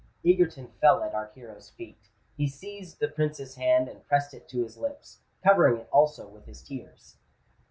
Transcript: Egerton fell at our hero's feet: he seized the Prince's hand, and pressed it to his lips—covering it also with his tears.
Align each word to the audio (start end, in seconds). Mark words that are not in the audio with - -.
Egerton 0.25 0.65
fell 0.81 1.03
at 1.03 1.13
our 1.13 1.27
hero's 1.35 1.69
feet: 1.69 2.09
he 2.35 2.47
seized 2.47 2.99
the 2.99 3.07
Prince's 3.07 3.53
hand, 3.53 3.87
and 3.87 4.03
pressed 4.07 4.33
it 4.33 4.49
to 4.49 4.63
his 4.63 4.75
lips—covering 4.75 5.77
it 5.77 5.89
also 5.91 6.27
with 6.27 6.47
his 6.47 6.63
tears. 6.63 7.17